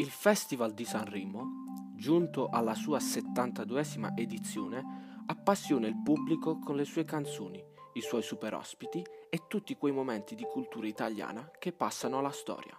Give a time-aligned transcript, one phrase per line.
[0.00, 7.04] Il Festival di Sanremo, giunto alla sua 72esima edizione, appassiona il pubblico con le sue
[7.04, 12.30] canzoni, i suoi super ospiti e tutti quei momenti di cultura italiana che passano alla
[12.30, 12.74] storia.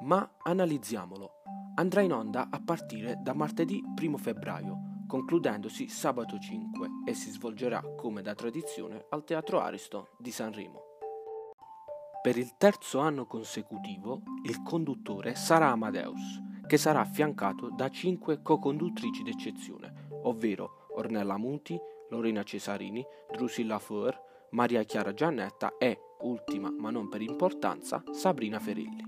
[0.00, 1.30] Ma analizziamolo.
[1.76, 7.80] Andrà in onda a partire da martedì 1 febbraio, concludendosi sabato 5 e si svolgerà
[7.96, 10.91] come da tradizione al Teatro Ariston di Sanremo.
[12.22, 19.24] Per il terzo anno consecutivo il conduttore sarà Amadeus, che sarà affiancato da cinque co-conduttrici
[19.24, 21.76] d'eccezione, ovvero Ornella Muti,
[22.10, 29.02] Lorena Cesarini, Drusilla Foer, Maria Chiara Giannetta e, ultima ma non per importanza, Sabrina Ferilli.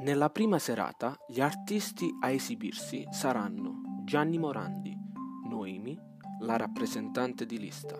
[0.00, 4.94] Nella prima serata gli artisti a esibirsi saranno Gianni Morandi,
[5.48, 5.98] Noemi,
[6.40, 7.98] la rappresentante di lista,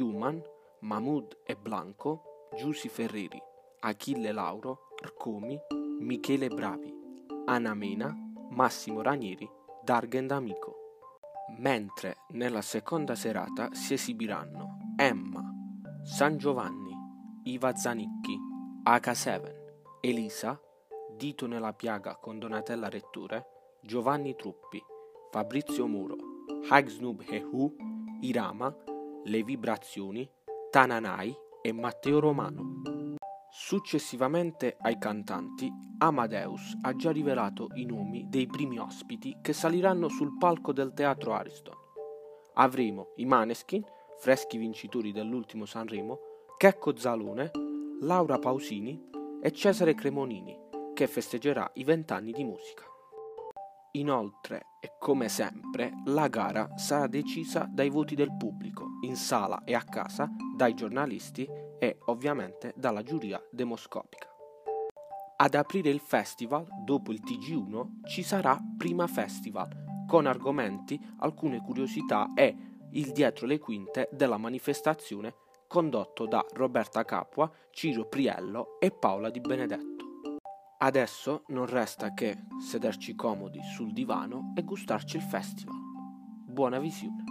[0.00, 0.42] Human,
[0.80, 3.40] Mahmoud e Blanco, Giussi Ferreri,
[3.80, 5.58] Achille Lauro, Arcomi,
[6.00, 6.92] Michele Bravi,
[7.46, 8.14] Ana Mena,
[8.50, 9.48] Massimo Ranieri,
[9.82, 10.76] Dargen D'Amico.
[11.58, 15.42] Mentre nella seconda serata si esibiranno Emma,
[16.02, 16.94] San Giovanni,
[17.44, 18.38] Iva Zanicchi,
[18.84, 19.54] H7,
[20.00, 20.58] Elisa,
[21.16, 23.46] Dito nella piaga con Donatella Retture,
[23.82, 24.82] Giovanni Truppi,
[25.30, 26.16] Fabrizio Muro,
[26.68, 27.76] Hagsnub Hehu,
[28.20, 28.74] Irama,
[29.24, 30.28] Le Vibrazioni,
[30.70, 33.14] Tananai e Matteo Romano.
[33.50, 40.36] Successivamente ai cantanti, Amadeus ha già rivelato i nomi dei primi ospiti che saliranno sul
[40.36, 41.74] palco del Teatro Ariston.
[42.56, 43.82] Avremo i Maneskin,
[44.18, 46.18] freschi vincitori dell'ultimo Sanremo,
[46.58, 47.50] Checco Zalone,
[48.02, 49.02] Laura Pausini
[49.40, 50.54] e Cesare Cremonini,
[50.92, 52.84] che festeggerà i vent'anni di musica.
[53.92, 59.74] Inoltre, e come sempre, la gara sarà decisa dai voti del pubblico, in sala e
[59.74, 64.28] a casa, dai giornalisti e ovviamente dalla giuria demoscopica.
[65.36, 72.32] Ad aprire il festival, dopo il TG1, ci sarà Prima Festival, con argomenti, alcune curiosità
[72.34, 72.56] e
[72.92, 75.34] il dietro le quinte della manifestazione
[75.66, 80.04] condotto da Roberta Capua, Ciro Priello e Paola Di Benedetto.
[80.78, 85.74] Adesso non resta che sederci comodi sul divano e gustarci il festival.
[86.46, 87.23] Buona visione.